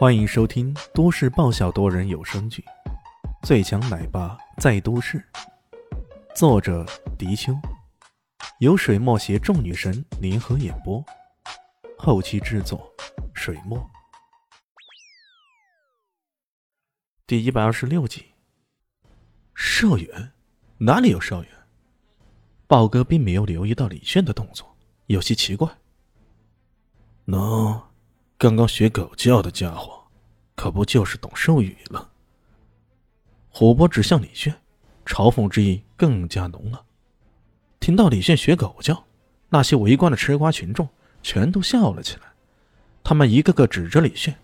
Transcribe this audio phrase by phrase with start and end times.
[0.00, 2.64] 欢迎收听都市爆笑多人有声剧
[3.46, 5.18] 《最强奶爸在都市》，
[6.34, 6.86] 作者：
[7.18, 7.52] 迪秋，
[8.60, 11.04] 由水墨携众女神联合演播，
[11.98, 12.90] 后期制作：
[13.34, 13.78] 水墨。
[17.26, 18.24] 第一百二十六集，
[19.54, 20.32] 社员
[20.78, 21.52] 哪里有社员？
[22.66, 24.74] 豹哥并没有留意到李炫的动作，
[25.08, 25.68] 有些奇怪。
[27.26, 27.82] 喏，
[28.40, 30.02] 刚刚学狗叫的家伙，
[30.56, 32.08] 可不就是懂兽语了？
[33.50, 34.62] 虎波指向李炫，
[35.04, 36.82] 嘲讽之意更加浓了。
[37.80, 39.04] 听到李炫学狗叫，
[39.50, 40.88] 那些围观的吃瓜群众
[41.22, 42.22] 全都笑了起来。
[43.04, 44.34] 他们一个个指着李炫，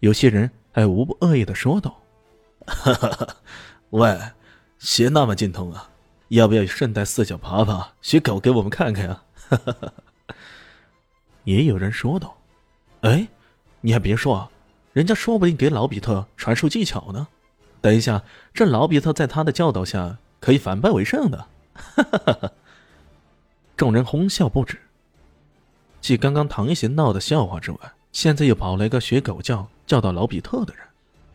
[0.00, 2.02] 有些人还无不恶意的说道
[2.66, 3.36] ：“哈哈，
[3.90, 4.18] 喂，
[4.80, 5.88] 学那么精通啊？
[6.26, 9.92] 要不要顺带四脚爬爬，学狗给我们看看啊？”哈哈哈。
[11.44, 12.36] 也有人说道
[13.02, 13.28] ：“哎，
[13.86, 14.50] 你还别说啊，
[14.94, 17.28] 人家说不定给老比特传授技巧呢。
[17.82, 18.22] 等一下，
[18.54, 22.52] 这老比特在他的教导下可以反败为胜的。”哈哈哈哈
[23.76, 24.80] 众人哄笑不止。
[26.00, 27.78] 继刚刚唐一贤闹的笑话之外，
[28.10, 30.82] 现在又跑来个学狗叫教导老比特的人，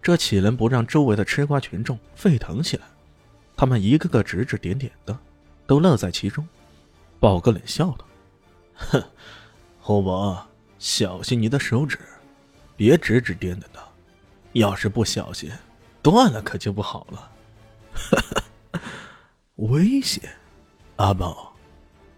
[0.01, 2.83] 这岂能不让周围的吃瓜群众沸腾起来？
[3.55, 5.15] 他们一个个指指点点的，
[5.67, 6.47] 都乐在其中。
[7.19, 8.05] 宝哥冷笑道
[8.73, 9.03] ：“哼。”
[9.79, 10.47] 虎伯，
[10.79, 11.99] 小心你的手指，
[12.79, 13.79] 别指指点点的，
[14.53, 15.51] 要是不小心
[16.01, 17.31] 断了，可就不好了。
[19.57, 20.23] 危险，
[20.95, 21.53] 阿宝，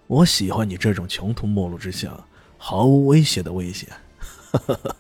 [0.05, 2.15] 我喜欢你这种穷途末路之下
[2.59, 3.89] 毫无威胁的危险。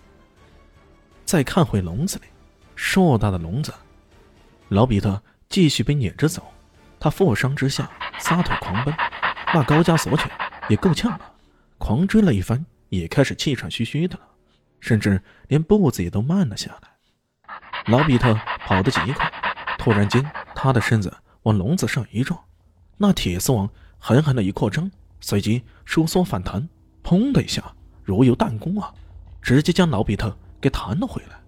[1.25, 2.23] 再看回笼子里，
[2.75, 3.71] 硕大的笼子，
[4.69, 6.51] 老比特继续被撵着走，
[6.99, 8.91] 他负伤之下撒腿狂奔，
[9.53, 10.27] 那高加索犬
[10.69, 11.33] 也够呛了。
[11.77, 14.21] 狂追了一番，也开始气喘吁吁的了，
[14.81, 16.89] 甚至连步子也都慢了下来。
[17.87, 19.31] 老比特跑得极快，
[19.77, 20.21] 突然间，
[20.53, 22.37] 他的身子往笼子上一撞，
[22.97, 24.91] 那铁丝网狠狠的一扩张，
[25.21, 26.67] 随即收缩反弹，
[27.03, 27.63] 砰的一下，
[28.03, 28.93] 如有弹弓啊，
[29.41, 31.39] 直接将老比特给弹了回来。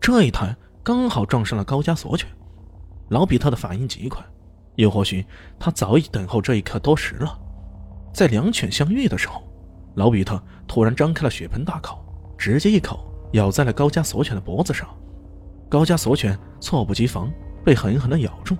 [0.00, 2.28] 这一弹刚好撞上了高加索犬。
[3.10, 4.24] 老比特的反应极快，
[4.76, 5.26] 又或许
[5.58, 7.38] 他早已等候这一刻多时了。
[8.14, 9.46] 在两犬相遇的时候。
[9.94, 12.01] 老比特突然张开了血盆大口，
[12.42, 14.88] 直接一口咬在了高加索犬的脖子上。
[15.68, 17.30] 高加索犬猝不及防，
[17.64, 18.56] 被狠狠地咬住。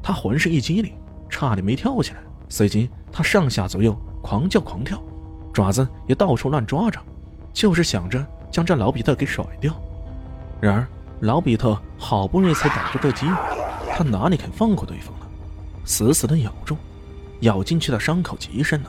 [0.00, 0.92] 他浑身一激灵，
[1.28, 2.20] 差点没跳起来。
[2.48, 5.02] 随即，他上下左右狂叫狂跳，
[5.52, 7.00] 爪子也到处乱抓着，
[7.52, 9.74] 就是想着将这老比特给甩掉。
[10.60, 10.86] 然而，
[11.22, 13.58] 老比特好不容易才逮住这机会，
[13.96, 15.26] 他哪里肯放过对方呢？
[15.84, 16.76] 死死地咬住，
[17.40, 18.88] 咬进去的伤口极深呢，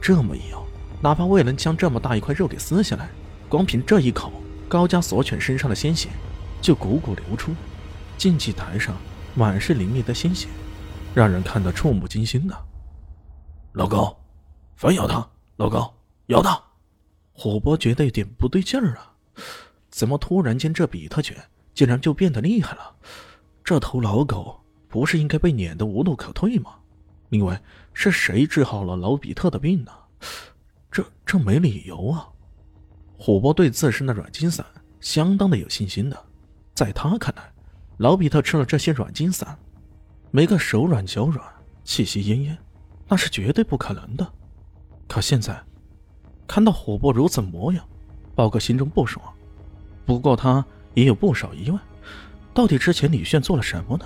[0.00, 0.64] 这么一咬。
[1.02, 3.10] 哪怕未能将这么大一块肉给撕下来，
[3.48, 4.32] 光凭这一口，
[4.68, 6.08] 高加索犬身上的鲜血
[6.60, 7.54] 就汩汩流出，
[8.18, 8.96] 竞技台上
[9.34, 10.48] 满是淋漓的鲜血，
[11.14, 12.56] 让人看得触目惊心呐！
[13.72, 14.18] 老高，
[14.74, 15.26] 反咬他！
[15.56, 15.94] 老高，
[16.26, 16.60] 咬他！
[17.32, 19.12] 虎波觉得有点不对劲儿啊，
[19.90, 21.36] 怎么突然间这比特犬
[21.72, 22.96] 竟然就变得厉害了？
[23.62, 26.72] 这头老狗不是应该被撵得无路可退吗？
[27.28, 27.62] 另外，
[27.92, 29.92] 是谁治好了老比特的病呢？
[30.90, 32.28] 这这没理由啊！
[33.18, 34.64] 虎波对自身的软筋散
[35.00, 36.24] 相当的有信心的，
[36.74, 37.42] 在他看来，
[37.98, 39.56] 老比特吃了这些软筋散，
[40.30, 41.44] 没个手软脚软、
[41.84, 42.56] 气息奄奄，
[43.08, 44.26] 那是绝对不可能的。
[45.08, 45.58] 可现在
[46.46, 47.84] 看到虎波如此模样，
[48.34, 49.24] 豹哥心中不爽，
[50.04, 51.80] 不过他也有不少疑问：
[52.52, 54.04] 到底之前李炫做了什么呢？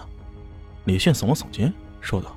[0.84, 2.36] 李炫耸了耸肩，说道：“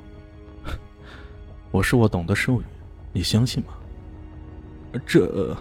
[1.72, 2.66] 我说我懂得术语，
[3.12, 3.74] 你相信吗？”
[5.06, 5.56] 这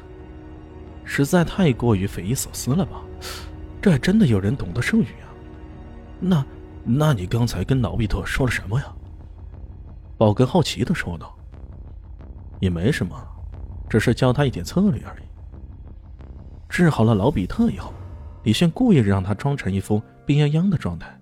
[1.04, 3.02] 实在太过于匪夷所思了吧？
[3.80, 5.28] 这还真的有人懂得圣语啊？
[6.20, 6.46] 那，
[6.84, 8.86] 那你刚才跟老比特说了什么呀？
[10.16, 11.36] 宝哥好奇的说道。
[12.60, 13.16] 也没什么，
[13.90, 15.24] 只是教他一点策略而已。
[16.68, 17.92] 治好了老比特以后，
[18.44, 21.18] 李炫故意让他装成一副病殃殃的状态。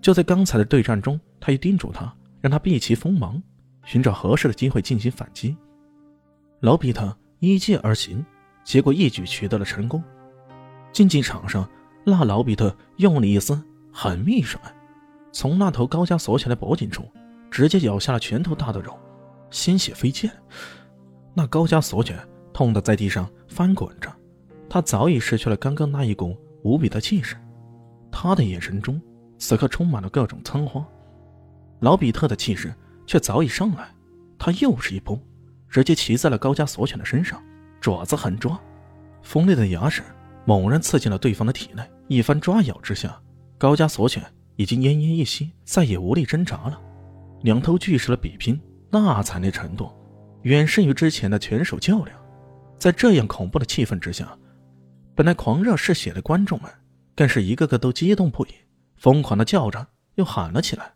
[0.00, 3.42] 就在刚才的对战中，他又叮嘱他，让他避其锋芒，
[3.84, 5.56] 寻找合适的机会进行反击。
[6.60, 7.16] 老比特。
[7.44, 8.24] 依计而行，
[8.64, 10.02] 结果一举取得了成功。
[10.92, 11.68] 竞技场上，
[12.04, 13.60] 那老比特用力一撕，
[13.92, 14.60] 狠命一甩，
[15.32, 17.08] 从那头高加索犬的脖颈处
[17.50, 18.98] 直接咬下了拳头大的肉，
[19.50, 20.30] 鲜血飞溅。
[21.34, 22.18] 那高加索犬
[22.52, 24.12] 痛得在地上翻滚着，
[24.68, 27.36] 他早已失去了刚刚那一股无比的气势，
[28.10, 29.00] 他的眼神中
[29.38, 30.84] 此刻充满了各种仓皇。
[31.80, 32.72] 老比特的气势
[33.06, 33.88] 却早已上来，
[34.38, 35.18] 他又是一扑。
[35.68, 37.42] 直接骑在了高加索犬的身上，
[37.82, 38.58] 爪子狠抓，
[39.24, 40.04] 锋利的牙齿
[40.44, 41.82] 猛然刺进了对方的体内。
[42.06, 43.20] 一番抓咬之下，
[43.58, 44.24] 高加索犬
[44.54, 46.80] 已经奄奄一息，再也无力挣扎了。
[47.40, 49.90] 两头巨兽的比拼，那惨烈程度，
[50.42, 52.16] 远胜于之前的拳手较量。
[52.78, 54.38] 在这样恐怖的气氛之下，
[55.16, 56.70] 本来狂热嗜血的观众们，
[57.16, 58.50] 更是一个个都激动不已，
[58.94, 59.84] 疯狂的叫着，
[60.14, 60.92] 又喊了起来。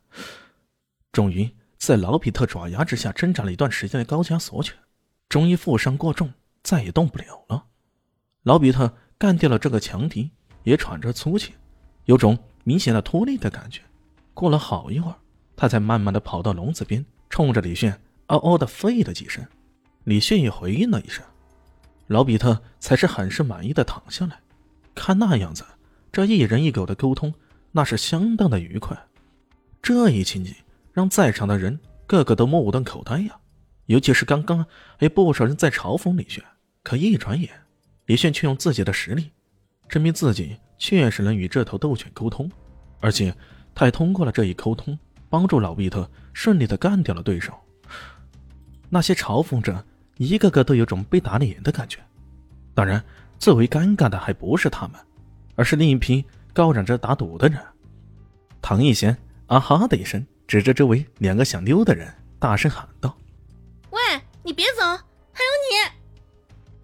[1.10, 4.76] 终于，在老比特爪牙之下挣扎了一段时间的高加索犬，
[5.28, 6.32] 终于负伤过重，
[6.66, 7.66] 再也动不了了。
[8.42, 10.32] 老比特干掉了这个强敌。
[10.66, 11.54] 也喘着粗气，
[12.06, 13.80] 有种明显的脱力的感觉。
[14.34, 15.16] 过了好一会儿，
[15.54, 17.96] 他才慢慢的跑到笼子边，冲着李炫
[18.26, 19.46] 嗷嗷的吠了几声。
[20.02, 21.24] 李炫也回应了一声，
[22.08, 24.40] 老比特才是很是满意的躺下来。
[24.92, 25.64] 看那样子，
[26.10, 27.32] 这一人一狗的沟通
[27.70, 29.00] 那是相当的愉快。
[29.80, 30.52] 这一情景
[30.92, 31.78] 让在场的人
[32.08, 33.38] 个个都目瞪口呆呀，
[33.86, 34.66] 尤其是刚刚
[34.98, 36.42] 还有不少人在嘲讽李炫，
[36.86, 37.50] 可一转眼，
[38.04, 39.32] 李炫却用自己的实力。
[39.88, 42.48] 证明自己确实能与这头斗犬沟通，
[43.00, 43.34] 而且
[43.74, 44.96] 他还通过了这一沟通，
[45.28, 47.52] 帮助老比特顺利的干掉了对手。
[48.88, 49.84] 那些嘲讽者
[50.18, 51.98] 一个个都有种被打脸的感觉。
[52.72, 53.04] 当然，
[53.36, 55.00] 最为尴尬的还不是他们，
[55.56, 57.60] 而是另一批高嚷着打赌的人。
[58.62, 59.18] 唐一贤
[59.48, 63.18] 啊哈的一声，指着周围两个想溜的人，大声喊道
[63.90, 63.98] ：“喂，
[64.44, 65.90] 你别走，还有你！”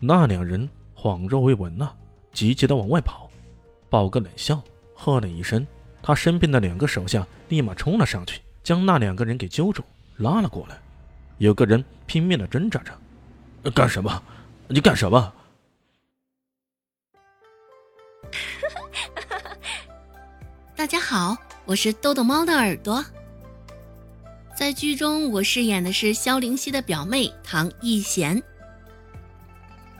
[0.04, 1.92] 那两人恍若未闻呐。
[2.32, 3.30] 急急的往外跑，
[3.88, 4.60] 报个冷笑，
[4.94, 5.64] 喝了一声，
[6.02, 9.84] 他身边的两个手下立马冲了上去，将那两个人给揪住，
[10.16, 10.76] 拉了过来。
[11.38, 12.92] 有个人拼命的挣扎着
[13.70, 14.20] ：“干什么？
[14.66, 15.32] 你干什么？”
[20.74, 23.04] 大家好，我是豆豆猫的耳朵。
[24.56, 28.42] 在剧中，我饰演的是萧灵溪的表妹唐艺贤。